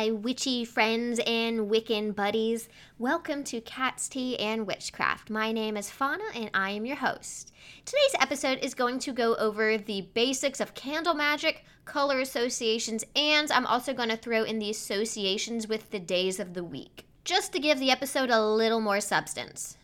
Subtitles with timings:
[0.00, 2.70] my witchy friends and Wiccan buddies.
[2.98, 5.28] Welcome to Cat's Tea and Witchcraft.
[5.28, 7.52] My name is Fauna and I am your host.
[7.84, 13.52] Today's episode is going to go over the basics of candle magic, color associations, and
[13.52, 17.52] I'm also going to throw in the associations with the days of the week, just
[17.52, 19.76] to give the episode a little more substance.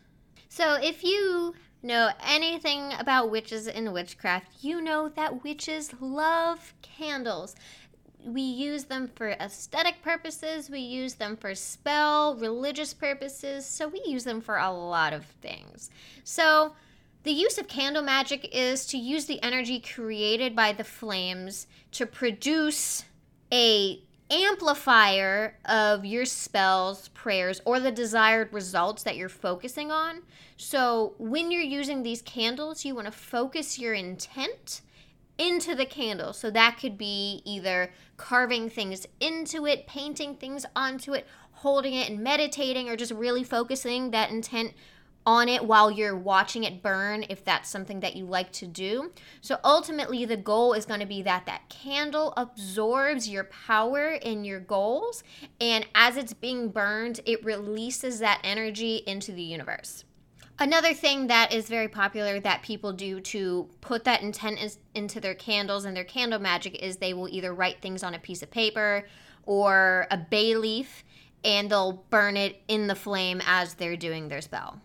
[0.49, 1.53] So, if you
[1.83, 7.55] know anything about witches and witchcraft, you know that witches love candles
[8.27, 14.03] we use them for aesthetic purposes, we use them for spell, religious purposes, so we
[14.05, 15.91] use them for a lot of things.
[16.25, 16.75] So,
[17.23, 22.07] the use of candle magic is to use the energy created by the flames to
[22.07, 23.05] produce
[23.53, 24.01] a
[24.31, 30.23] amplifier of your spells, prayers, or the desired results that you're focusing on.
[30.57, 34.81] So, when you're using these candles, you want to focus your intent
[35.39, 36.33] into the candle.
[36.33, 42.11] So that could be either carving things into it, painting things onto it, holding it
[42.11, 44.73] and meditating, or just really focusing that intent
[45.27, 49.11] on it while you're watching it burn if that's something that you like to do.
[49.41, 54.47] So ultimately the goal is going to be that that candle absorbs your power and
[54.47, 55.25] your goals
[55.61, 60.05] and as it's being burned it releases that energy into the universe.
[60.59, 65.21] Another thing that is very popular that people do to put that intent is, into
[65.21, 68.43] their candles and their candle magic is they will either write things on a piece
[68.43, 69.07] of paper
[69.45, 71.05] or a bay leaf
[71.45, 74.81] and they'll burn it in the flame as they're doing their spell.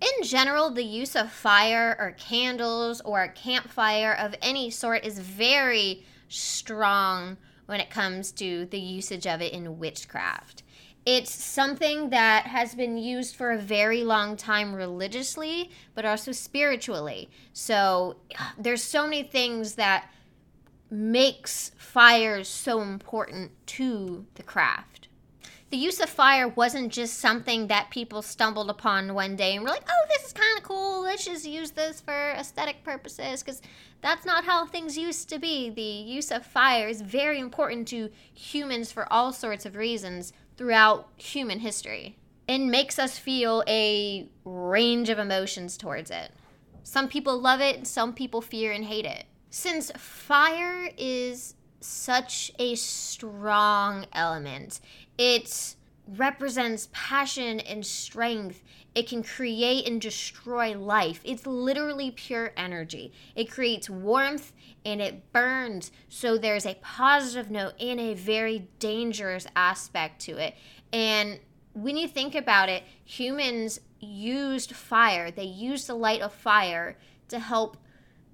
[0.00, 5.18] In general, the use of fire or candles or a campfire of any sort is
[5.20, 10.64] very strong when it comes to the usage of it in witchcraft.
[11.06, 17.30] It's something that has been used for a very long time religiously, but also spiritually.
[17.52, 18.16] So
[18.58, 20.10] there's so many things that
[20.90, 25.08] makes fire so important to the craft.
[25.70, 29.70] The use of fire wasn't just something that people stumbled upon one day and were
[29.70, 31.02] like, oh, this is kind of cool.
[31.02, 33.40] Let's just use this for aesthetic purposes.
[33.40, 33.62] Because
[34.00, 35.70] that's not how things used to be.
[35.70, 41.08] The use of fire is very important to humans for all sorts of reasons throughout
[41.16, 46.32] human history and makes us feel a range of emotions towards it.
[46.82, 49.24] Some people love it, some people fear and hate it.
[49.48, 54.80] Since fire is such a strong element,
[55.16, 55.76] it
[56.16, 58.62] represents passion and strength.
[58.94, 61.20] It can create and destroy life.
[61.24, 63.12] It's literally pure energy.
[63.36, 64.52] It creates warmth
[64.84, 65.92] and it burns.
[66.08, 70.56] So there's a positive note and a very dangerous aspect to it.
[70.92, 71.38] And
[71.74, 76.96] when you think about it, humans used fire, they used the light of fire
[77.28, 77.76] to help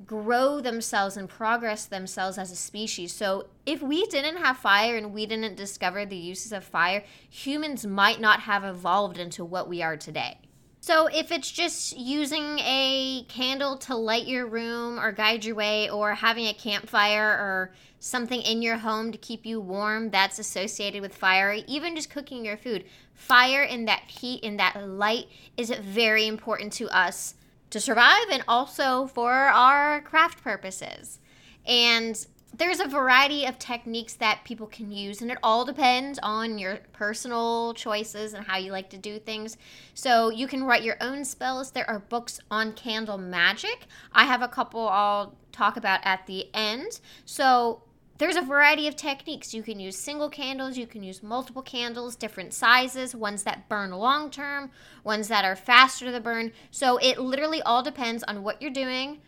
[0.04, 3.12] grow themselves and progress themselves as a species.
[3.12, 7.86] So, if we didn't have fire and we didn't discover the uses of fire, humans
[7.86, 10.38] might not have evolved into what we are today.
[10.80, 15.88] So, if it's just using a candle to light your room or guide your way,
[15.88, 21.00] or having a campfire or something in your home to keep you warm that's associated
[21.00, 25.70] with fire, even just cooking your food, fire and that heat and that light is
[25.70, 27.34] very important to us
[27.71, 31.19] to survive and also for our craft purposes.
[31.66, 32.27] And
[32.59, 36.78] there's a variety of techniques that people can use, and it all depends on your
[36.93, 39.59] personal choices and how you like to do things.
[39.94, 41.72] So, you can write your own spells.
[41.72, 43.87] There are books on candle magic.
[44.12, 47.00] I have a couple I'll talk about at the end.
[47.25, 47.83] So,
[48.19, 49.53] there's a variety of techniques.
[49.53, 53.91] You can use single candles, you can use multiple candles, different sizes, ones that burn
[53.91, 54.71] long term,
[55.04, 56.53] ones that are faster to burn.
[56.71, 59.21] So, it literally all depends on what you're doing,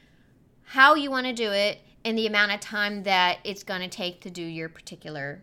[0.63, 3.89] how you want to do it and the amount of time that it's going to
[3.89, 5.43] take to do your particular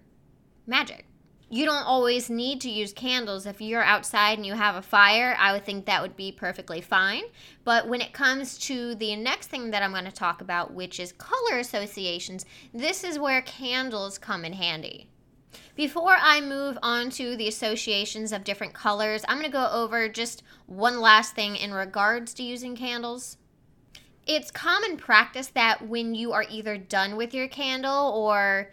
[0.66, 1.06] magic.
[1.50, 3.46] You don't always need to use candles.
[3.46, 6.82] If you're outside and you have a fire, I would think that would be perfectly
[6.82, 7.24] fine.
[7.64, 11.00] But when it comes to the next thing that I'm going to talk about, which
[11.00, 15.08] is color associations, this is where candles come in handy.
[15.76, 20.09] Before I move on to the associations of different colors, I'm going to go over
[20.09, 23.38] just one last thing in regards to using candles
[24.28, 28.72] it's common practice that when you are either done with your candle or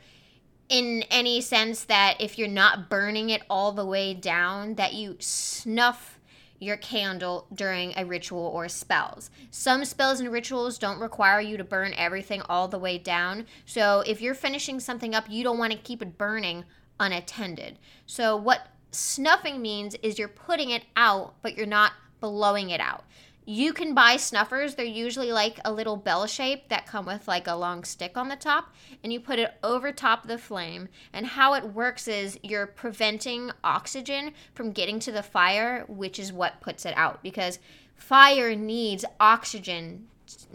[0.69, 5.17] in any sense that if you're not burning it all the way down that you
[5.19, 6.19] snuff
[6.63, 9.31] your candle during a ritual or spells.
[9.51, 13.47] Some spells and rituals don't require you to burn everything all the way down.
[13.67, 16.65] So if you're finishing something up, you don't want to keep it burning
[17.01, 17.81] unattended.
[18.07, 23.05] So what snuffing means is you're putting it out, but you're not blowing it out
[23.45, 24.77] You can buy snuffers.
[24.77, 28.29] They're usually like a little bell shape that come with like a long stick on
[28.29, 28.73] the top,
[29.03, 30.89] and you put it over top of the flame.
[31.13, 36.33] And how it works is you're preventing oxygen from getting to the fire, which is
[36.33, 37.59] what puts it out because
[37.97, 40.07] fire needs oxygen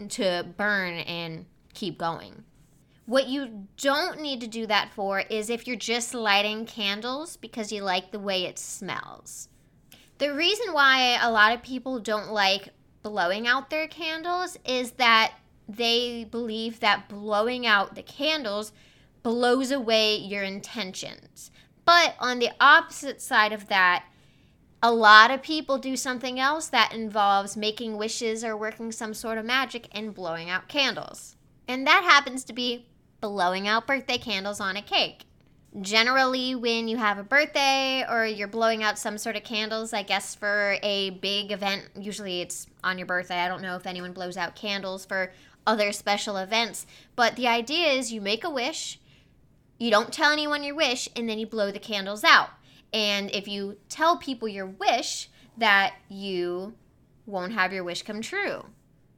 [0.08, 1.44] to burn and
[1.74, 2.44] keep going.
[3.04, 7.72] What you don't need to do that for is if you're just lighting candles because
[7.72, 9.48] you like the way it smells.
[10.18, 12.70] The reason why a lot of people don't like
[13.02, 15.34] blowing out their candles is that
[15.68, 18.72] they believe that blowing out the candles
[19.22, 21.50] blows away your intentions.
[21.84, 24.04] But on the opposite side of that,
[24.82, 29.38] a lot of people do something else that involves making wishes or working some sort
[29.38, 31.36] of magic and blowing out candles.
[31.66, 32.86] And that happens to be
[33.20, 35.24] blowing out birthday candles on a cake.
[35.80, 40.02] Generally, when you have a birthday or you're blowing out some sort of candles, I
[40.02, 43.40] guess for a big event, usually it's on your birthday.
[43.40, 45.32] I don't know if anyone blows out candles for
[45.66, 46.86] other special events,
[47.16, 48.98] but the idea is you make a wish,
[49.78, 52.48] you don't tell anyone your wish, and then you blow the candles out.
[52.92, 55.28] And if you tell people your wish,
[55.58, 56.74] that you
[57.26, 58.64] won't have your wish come true.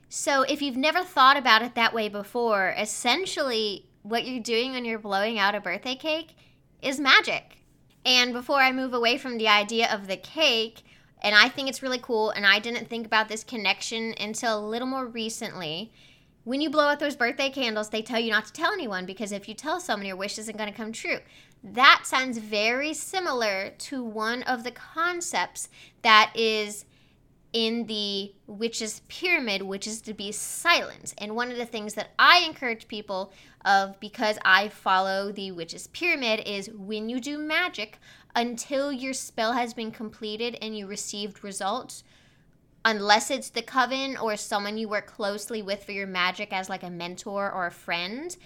[0.08, 4.84] So if you've never thought about it that way before, essentially what you're doing when
[4.84, 6.34] you're blowing out a birthday cake
[6.82, 7.58] is magic.
[8.04, 10.82] And before I move away from the idea of the cake,
[11.22, 14.68] and I think it's really cool, and I didn't think about this connection until a
[14.68, 15.92] little more recently.
[16.44, 19.32] When you blow out those birthday candles, they tell you not to tell anyone because
[19.32, 21.18] if you tell someone, your wish isn't going to come true.
[21.62, 25.68] That sounds very similar to one of the concepts
[26.00, 26.86] that is
[27.52, 31.14] in the witch's pyramid, which is to be silent.
[31.18, 33.32] And one of the things that I encourage people
[33.64, 37.98] of because I follow the witch's pyramid is when you do magic,
[38.34, 42.04] until your spell has been completed and you received results,
[42.84, 46.82] unless it's the coven or someone you work closely with for your magic as like
[46.82, 48.36] a mentor or a friend,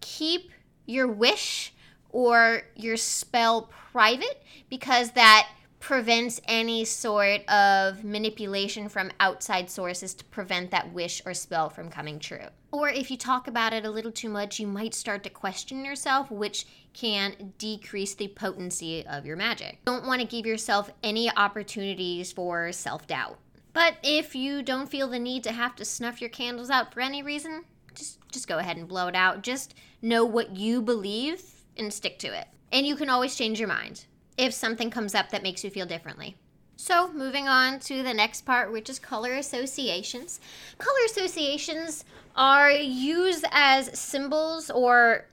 [0.00, 0.50] keep
[0.86, 1.72] your wish
[2.10, 5.48] or your spell private because that
[5.80, 11.88] prevents any sort of manipulation from outside sources to prevent that wish or spell from
[11.88, 12.44] coming true.
[12.70, 15.84] Or if you talk about it a little too much, you might start to question
[15.84, 19.78] yourself, which can decrease the potency of your magic.
[19.86, 23.38] Don't want to give yourself any opportunities for self doubt.
[23.72, 27.00] But if you don't feel the need to have to snuff your candles out for
[27.00, 29.42] any reason, just just go ahead and blow it out.
[29.42, 31.42] Just know what you believe
[31.76, 32.48] and stick to it.
[32.70, 34.04] And you can always change your mind
[34.40, 36.36] if something comes up that makes you feel differently.
[36.76, 40.40] So, moving on to the next part, which is color associations.
[40.78, 45.26] Color associations are used as symbols or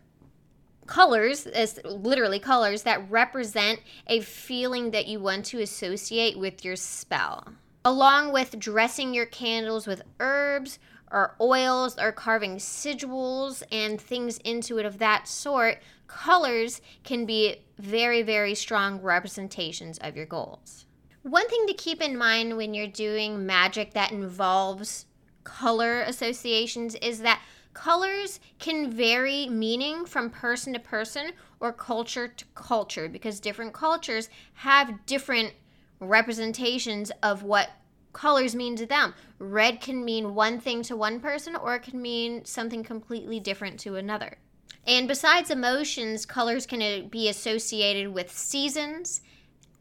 [0.88, 6.75] colors, as literally colors, that represent a feeling that you want to associate with your
[6.75, 7.48] spell.
[7.86, 14.77] Along with dressing your candles with herbs or oils or carving sigils and things into
[14.80, 15.77] it of that sort,
[16.07, 20.86] colors can be very, very strong representations of your goals.
[21.21, 25.06] One thing to keep in mind when you're doing magic that involves
[25.44, 27.42] color associations is that
[27.74, 34.30] colors can vary meaning from person to person or culture to culture because different cultures
[34.54, 35.54] have different
[36.00, 37.69] representations of what
[38.13, 39.13] colors mean to them.
[39.38, 43.80] Red can mean one thing to one person or it can mean something completely different
[43.81, 44.38] to another.
[44.87, 49.21] And besides emotions, colors can uh, be associated with seasons,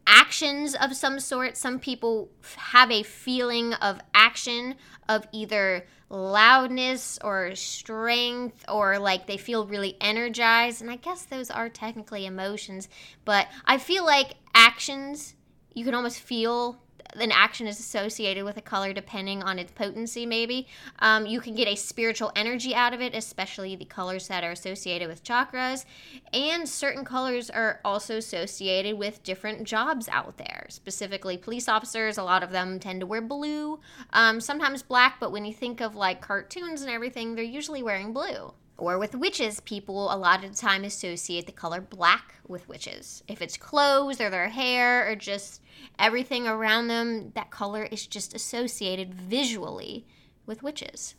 [0.05, 1.55] actions of some sort.
[1.55, 4.75] Some people have a feeling of action
[5.07, 10.81] of either loudness or strength or like they feel really energized.
[10.81, 12.89] And I guess those are technically emotions,
[13.23, 15.35] but I feel like actions,
[15.73, 16.81] you can almost feel
[17.19, 20.67] an action is associated with a color depending on its potency, maybe.
[20.99, 24.51] Um, you can get a spiritual energy out of it, especially the colors that are
[24.51, 25.85] associated with chakras.
[26.33, 32.17] And certain colors are also associated with different jobs out there, specifically police officers.
[32.17, 33.79] A lot of them tend to wear blue,
[34.13, 38.13] um, sometimes black, but when you think of like cartoons and everything, they're usually wearing
[38.13, 38.53] blue.
[38.77, 43.23] Or with witches, people a lot of the time associate the color black with witches.
[43.27, 45.61] If it's clothes or their hair or just
[45.97, 50.05] everything around them, that color is just associated visually
[50.45, 51.15] with witches.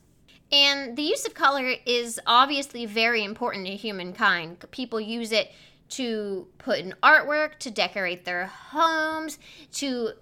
[0.52, 4.64] And the use of color is obviously very important to humankind.
[4.70, 5.52] People use it
[5.90, 9.38] to put in artwork, to decorate their homes,
[9.72, 10.12] to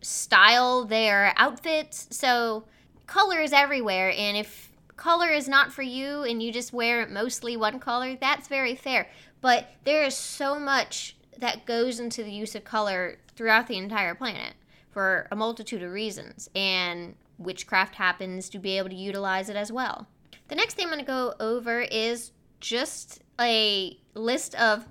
[0.00, 2.08] style their outfits.
[2.10, 2.64] So,
[3.06, 4.12] color is everywhere.
[4.16, 8.48] And if color is not for you and you just wear mostly one color, that's
[8.48, 9.08] very fair.
[9.40, 14.14] But there is so much that goes into the use of color throughout the entire
[14.14, 14.54] planet.
[14.94, 19.72] for a multitude of reasons, and witchcraft happens to be able to utilize it as
[19.72, 20.06] well.
[20.46, 24.86] The next thing I'm going to go over is just a list of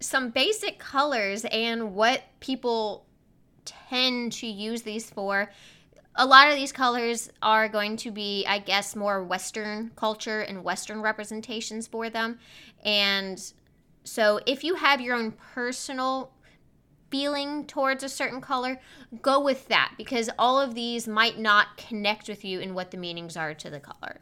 [0.00, 3.06] some basic colors and what people
[3.64, 5.48] tend to use these for.
[6.18, 10.64] A lot of these colors are going to be, I guess, more Western culture and
[10.64, 12.38] Western representations for them.
[12.84, 13.40] And
[14.04, 16.32] so if you have your own personal
[17.10, 18.80] feeling towards a certain color,
[19.20, 22.96] go with that because all of these might not connect with you in what the
[22.96, 24.20] meanings are to the color.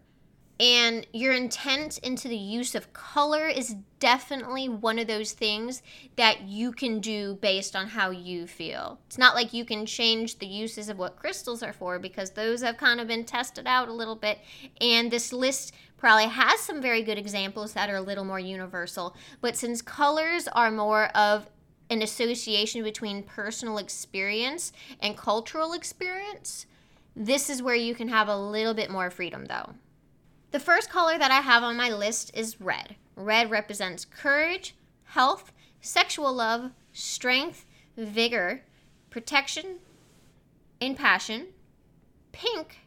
[0.61, 5.83] And your intent into the use of color is definitely one of those things
[6.15, 9.01] that you can do based on how you feel.
[9.07, 12.63] It's not like you can change the uses of what crystals are for because those
[12.63, 14.39] have kind of been tested out a little bit.
[14.81, 19.17] And this list probably has some very good examples that are a little more universal.
[19.41, 21.49] But since colors are more of
[21.91, 26.67] an association between personal experience and cultural experience,
[27.17, 29.75] this is where you can have a little bit more freedom though.
[30.55, 32.95] The first color that I have on my list is red.
[33.17, 38.63] Red represents courage, health, sexual love, strength, vigor,
[39.11, 39.81] protection,
[40.81, 41.49] and passion.
[42.31, 42.87] Pink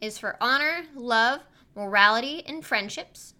[0.00, 1.40] is for honor, love,
[1.74, 3.34] morality, and friendships.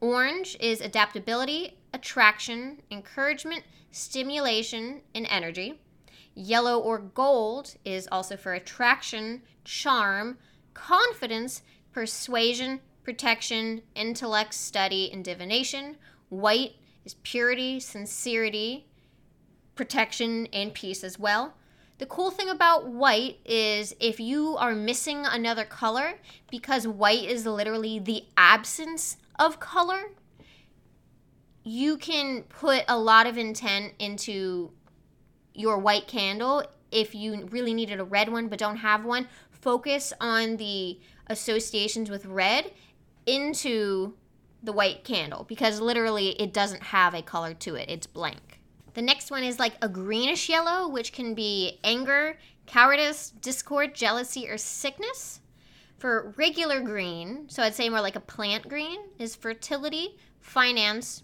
[0.00, 5.80] Orange is adaptability, attraction, encouragement, stimulation, and energy.
[6.36, 10.38] Yellow or gold is also for attraction, charm,
[10.72, 15.96] confidence, persuasion, protection, intellect, study, and divination.
[16.28, 18.86] White is purity, sincerity,
[19.74, 21.54] protection, and peace as well.
[21.98, 26.14] The cool thing about white is if you are missing another color,
[26.50, 30.10] because white is literally the absence of color,
[31.64, 34.72] you can put a lot of intent into
[35.54, 39.28] your white candle if you really needed a red one but don't have one.
[39.50, 42.72] Focus on the associations with red
[43.26, 44.14] into
[44.62, 48.60] the white candle because literally it doesn't have a color to it, it's blank.
[48.94, 54.48] The next one is like a greenish yellow, which can be anger, cowardice, discord, jealousy,
[54.48, 55.40] or sickness.
[55.98, 61.22] For regular green, so I'd say more like a plant green, is fertility, finance,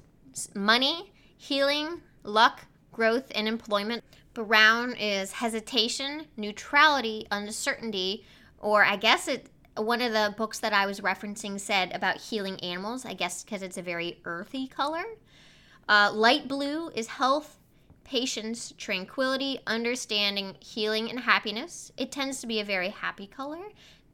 [0.54, 4.04] money, healing, luck, growth, and employment.
[4.34, 8.24] Brown is hesitation, neutrality, uncertainty,
[8.60, 9.48] or I guess it
[9.82, 13.62] one of the books that I was referencing said about healing animals, I guess because
[13.62, 15.04] it's a very earthy color.
[15.88, 17.58] Uh, light blue is health,
[18.04, 21.92] patience, tranquility, understanding, healing, and happiness.
[21.96, 23.62] It tends to be a very happy color.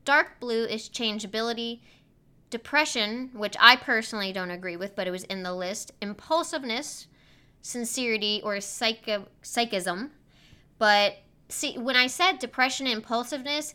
[0.05, 1.83] Dark blue is changeability,
[2.51, 7.09] depression, which I personally don't agree with, but it was in the list, impulsiveness,
[7.63, 10.11] sincerity, or psychism.
[10.79, 11.19] But
[11.49, 13.75] see, when I said depression impulsiveness,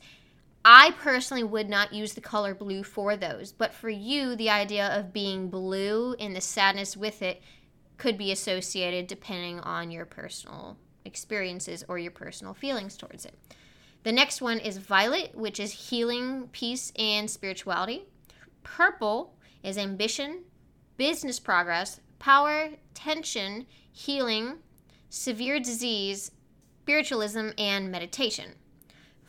[0.66, 4.88] I personally would not use the color blue for those, but for you, the idea
[4.88, 7.42] of being blue and the sadness with it
[7.98, 13.36] could be associated depending on your personal experiences or your personal feelings towards it.
[14.04, 18.06] The next one is violet, which is healing, peace, and spirituality.
[18.64, 20.44] Purple is ambition,
[20.98, 24.60] business progress, power, tension, healing,
[25.10, 26.32] severe disease,
[26.82, 28.54] spiritualism, and meditation.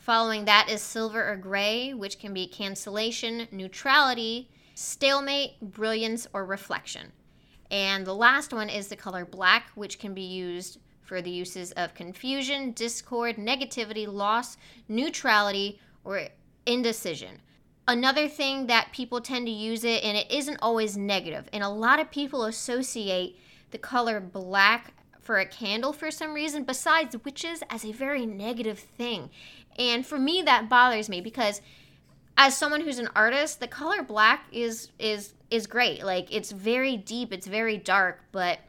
[0.01, 7.11] Following that is silver or gray, which can be cancellation, neutrality, stalemate, brilliance, or reflection.
[7.69, 11.71] And the last one is the color black, which can be used for the uses
[11.73, 14.57] of confusion, discord, negativity, loss,
[14.89, 16.29] neutrality, or
[16.65, 17.39] indecision.
[17.87, 21.69] Another thing that people tend to use it, and it isn't always negative, and a
[21.69, 23.37] lot of people associate
[23.69, 28.79] the color black for a candle for some reason, besides witches, as a very negative
[28.79, 29.29] thing.
[29.77, 31.61] And for me, that bothers me because
[32.37, 36.03] as someone who's an artist, the color black is is is great.
[36.03, 38.59] Like it's very deep, it's very dark, but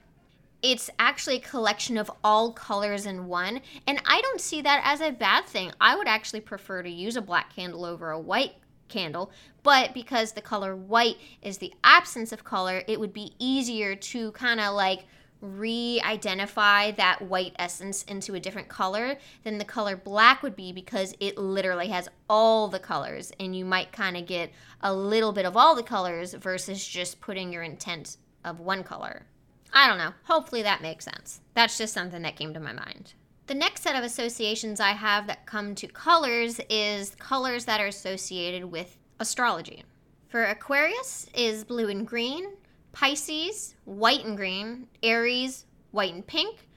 [0.63, 3.61] it's actually a collection of all colors in one.
[3.87, 5.73] And I don't see that as a bad thing.
[5.81, 8.55] I would actually prefer to use a black candle over a white
[8.89, 9.33] candle,
[9.63, 14.33] but because the color white is the absence of color, it would be easier to
[14.33, 15.07] kind of like
[15.43, 21.15] re-identify that white essence into a different color than the color black would be because
[21.21, 25.45] it literally has all the colors and you might kind of get a little bit
[25.45, 29.27] of all the colors versus just putting your intent of one color.
[29.73, 30.13] I don't know.
[30.25, 31.41] Hopefully that makes sense.
[31.55, 33.15] That's just something that came to my mind.
[33.49, 37.89] The next set of associations I have that come to colors is colors that are
[37.89, 39.83] associated with astrology.
[40.29, 42.53] For Aquarius is blue and green,
[42.93, 46.69] Pisces, white and green, Aries, white and pink,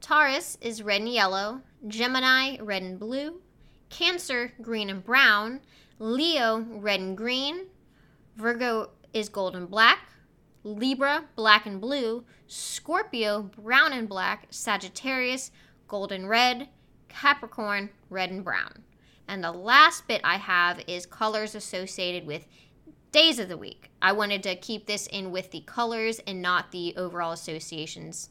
[0.00, 3.40] Taurus is red and yellow, Gemini, red and blue,
[3.90, 5.60] Cancer, green and brown,
[5.98, 7.66] Leo, red and green,
[8.36, 10.10] Virgo is gold and black,
[10.64, 15.50] Libra, black and blue, Scorpio, brown and black, Sagittarius,
[15.86, 16.68] gold and red,
[17.08, 18.84] Capricorn, red and brown.
[19.26, 22.46] And the last bit I have is colors associated with
[23.12, 23.90] days of the week.
[24.00, 28.30] I wanted to keep this in with the colors and not the overall associations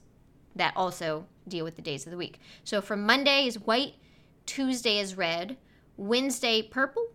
[0.55, 2.39] that also deal with the days of the week.
[2.63, 3.96] So for Monday is white,
[4.46, 5.57] Tuesday is red,
[5.98, 7.07] Wednesday purple,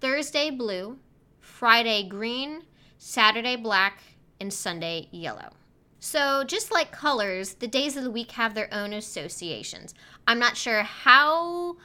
[0.00, 0.98] Thursday blue,
[1.40, 2.62] Friday green,
[2.98, 4.02] Saturday black,
[4.40, 5.50] and Sunday yellow.
[5.98, 9.94] So, just like colors, the days of the week have their own associations.
[10.26, 11.78] I'm not sure how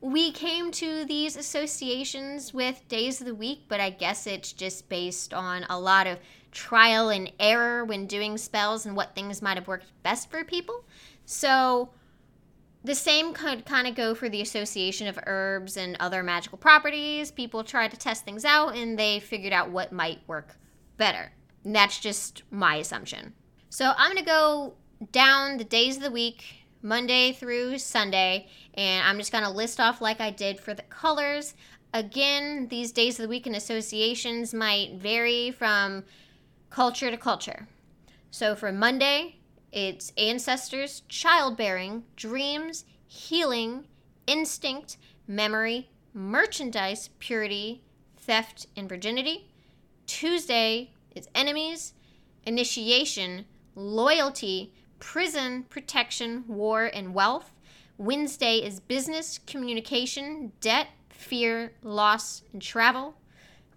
[0.00, 4.88] we came to these associations with days of the week, but I guess it's just
[4.88, 6.18] based on a lot of
[6.52, 10.84] trial and error when doing spells and what things might have worked best for people.
[11.24, 11.90] So,
[12.84, 17.32] the same could kind of go for the association of herbs and other magical properties.
[17.32, 20.56] People tried to test things out and they figured out what might work
[20.96, 21.32] better.
[21.64, 23.34] And that's just my assumption.
[23.68, 24.74] So I'm going to go
[25.12, 29.80] down the days of the week, Monday through Sunday, and I'm just going to list
[29.80, 31.54] off like I did for the colors.
[31.92, 36.04] Again, these days of the week and associations might vary from
[36.70, 37.66] culture to culture.
[38.30, 39.36] So for Monday,
[39.72, 43.86] it's ancestors, childbearing, dreams, healing,
[44.26, 47.82] instinct, memory, merchandise, purity,
[48.16, 49.50] theft, and virginity.
[50.06, 51.94] Tuesday is enemies,
[52.44, 57.52] initiation, loyalty, prison, protection, war, and wealth.
[57.96, 63.16] Wednesday is business, communication, debt, fear, loss, and travel.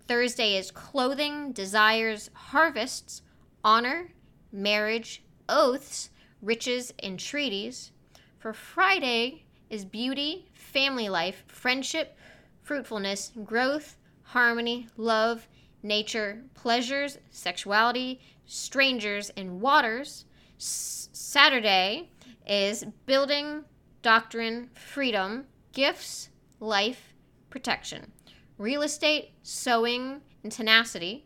[0.07, 3.21] Thursday is clothing, desires, harvests,
[3.63, 4.09] honor,
[4.51, 6.09] marriage, oaths,
[6.41, 7.91] riches, and treaties.
[8.37, 12.17] For Friday is beauty, family life, friendship,
[12.61, 15.47] fruitfulness, growth, harmony, love,
[15.83, 20.25] nature, pleasures, sexuality, strangers, and waters.
[20.61, 22.09] Saturday
[22.45, 23.63] is building,
[24.03, 27.13] doctrine, freedom, gifts, life,
[27.49, 28.11] protection,
[28.59, 31.25] real estate, Sewing, and tenacity.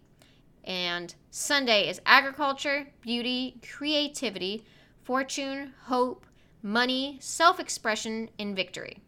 [0.64, 4.66] And Sunday is agriculture, beauty, creativity,
[5.04, 6.26] fortune, hope,
[6.64, 9.04] money, self expression, and victory.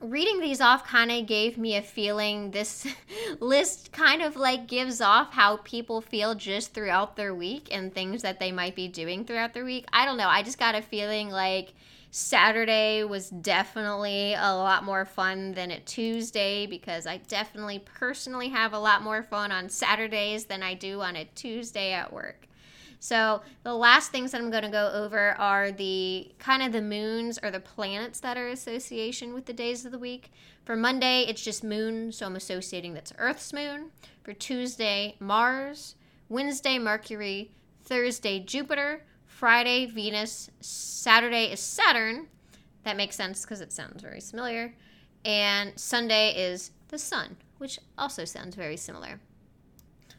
[0.00, 2.86] Reading these off kind of gave me a feeling this
[3.40, 8.22] list kind of like gives off how people feel just throughout their week and things
[8.22, 9.84] that they might be doing throughout their week.
[9.92, 10.28] I don't know.
[10.28, 11.74] I just got a feeling like
[12.10, 18.72] Saturday was definitely a lot more fun than a Tuesday because I definitely personally have
[18.72, 22.48] a lot more fun on Saturdays than I do on a Tuesday at work.
[23.02, 26.82] So, the last things that I'm going to go over are the kind of the
[26.82, 30.30] moons or the planets that are association with the days of the week.
[30.66, 33.90] For Monday, it's just moon, so I'm associating that's Earth's moon.
[34.22, 35.94] For Tuesday, Mars.
[36.28, 37.52] Wednesday, Mercury.
[37.82, 39.02] Thursday, Jupiter.
[39.24, 40.50] Friday, Venus.
[40.60, 42.28] Saturday is Saturn.
[42.84, 44.74] That makes sense because it sounds very familiar.
[45.24, 49.20] And Sunday is the sun, which also sounds very similar.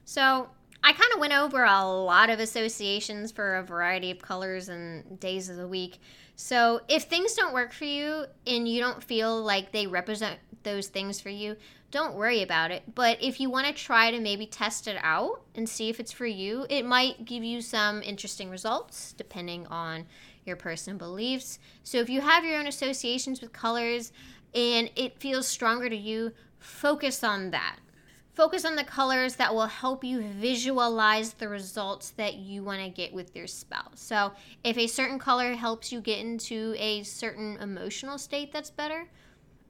[0.03, 0.49] So
[0.83, 5.19] I kind of went over a lot of associations for a variety of colors and
[5.19, 5.99] days of the week.
[6.35, 10.87] So if things don't work for you and you don't feel like they represent those
[10.87, 11.55] things for you,
[11.91, 12.83] don't worry about it.
[12.95, 16.11] But if you want to try to maybe test it out and see if it's
[16.11, 20.07] for you, it might give you some interesting results depending on
[20.45, 21.59] your personal beliefs.
[21.83, 24.11] So if you have your own associations with colors
[24.55, 27.77] and it feels stronger to you, focus on that.
[28.41, 32.89] Focus on the colors that will help you visualize the results that you want to
[32.89, 33.91] get with your spell.
[33.93, 34.31] So,
[34.63, 39.07] if a certain color helps you get into a certain emotional state that's better,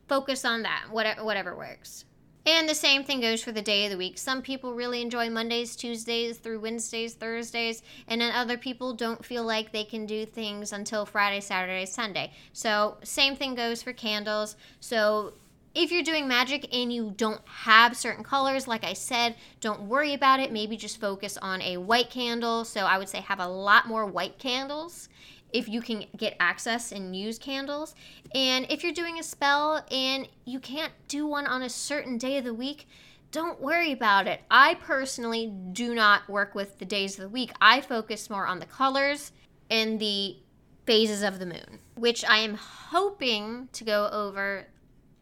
[0.08, 2.06] focus on that, whatever, whatever works.
[2.46, 4.18] And the same thing goes for the day of the week.
[4.18, 9.44] Some people really enjoy Mondays, Tuesdays, through Wednesdays, Thursdays, and then other people don't feel
[9.44, 12.32] like they can do things until Friday, Saturday, Sunday.
[12.54, 14.56] So, same thing goes for candles.
[14.80, 15.34] So,
[15.74, 20.14] if you're doing magic and you don't have certain colors, like I said, don't worry
[20.14, 20.52] about it.
[20.52, 22.66] Maybe just focus on a white candle.
[22.66, 25.08] So, I would say have a lot more white candles
[25.54, 27.96] if you can get access and use candles.
[28.34, 32.38] And if you're doing a spell and you can't do one on a certain day
[32.38, 32.88] of the week,
[33.32, 34.42] don't worry about it.
[34.50, 37.52] I personally do not work with the days of the week.
[37.62, 39.32] I focus more on the colors
[39.70, 40.38] and the
[40.86, 44.68] phases of the moon, which I am hoping to go over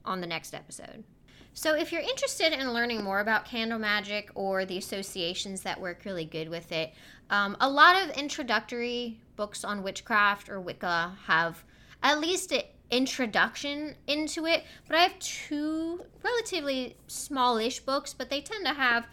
[0.09, 1.03] on the next episode.
[1.53, 6.05] So, if you're interested in learning more about candle magic or the associations that work
[6.05, 6.93] really good with it,
[7.29, 11.63] um, a lot of introductory books on witchcraft or Wicca have
[12.03, 14.63] at least an introduction into it.
[14.87, 19.05] But I have two relatively smallish books, but they tend to have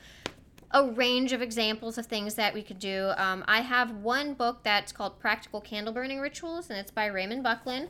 [0.73, 3.13] a range of examples of things that we could do.
[3.17, 7.43] Um, I have one book that's called Practical Candle Burning Rituals, and it's by Raymond
[7.43, 7.89] Buckland.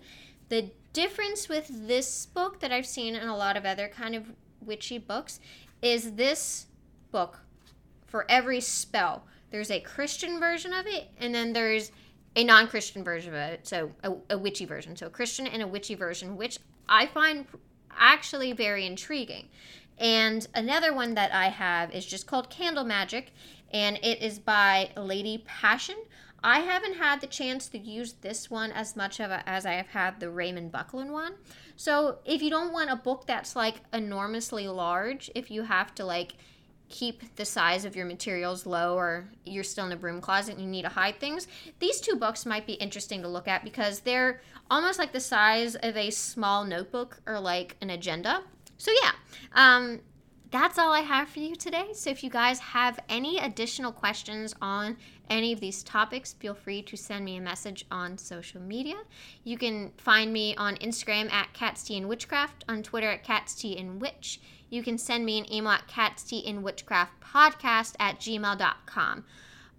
[0.49, 4.33] The difference with this book that I've seen in a lot of other kind of
[4.63, 5.41] witchy books
[5.83, 6.69] is this
[7.11, 7.41] book
[8.07, 9.27] for every spell.
[9.51, 11.93] There's a Christian version of it, and then there's
[12.35, 14.97] a non Christian version of it, so a, a witchy version.
[14.97, 17.45] So, a Christian and a witchy version, which I find
[17.95, 19.51] actually very intriguing.
[19.99, 23.35] And another one that I have is just called Candle Magic,
[23.71, 25.97] and it is by Lady Passion.
[26.43, 29.73] I haven't had the chance to use this one as much of a, as I
[29.73, 31.35] have had the Raymond Buckland one.
[31.77, 36.05] So if you don't want a book that's like enormously large, if you have to
[36.05, 36.35] like
[36.89, 40.63] keep the size of your materials low or you're still in a broom closet and
[40.63, 41.49] you need to hide things,
[41.81, 45.75] these two books might be interesting to look at because they're almost like the size
[45.77, 48.43] of a small notebook or like an agenda.
[48.79, 49.13] So yeah,
[49.55, 50.01] um,
[50.51, 51.89] that's all I have for you today.
[51.93, 54.97] So if you guys have any additional questions on
[55.29, 58.97] any of these topics, feel free to send me a message on social media.
[59.45, 64.01] You can find me on Instagram at Cat's and Witchcraft, on Twitter at Cat's and
[64.01, 64.41] Witch.
[64.71, 69.25] You can send me an email at Cat's and Witchcraft podcast at gmail.com.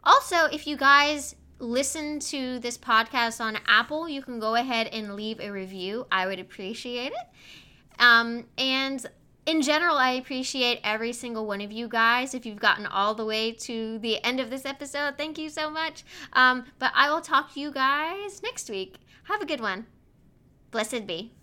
[0.03, 5.15] Also, if you guys listen to this podcast on Apple, you can go ahead and
[5.15, 6.05] leave a review.
[6.11, 7.99] I would appreciate it.
[7.99, 9.05] Um, and
[9.47, 12.33] in general, I appreciate every single one of you guys.
[12.33, 15.71] If you've gotten all the way to the end of this episode, thank you so
[15.71, 16.03] much.
[16.33, 18.97] Um, but I will talk to you guys next week.
[19.23, 19.87] Have a good one.
[20.69, 21.36] Blessed be.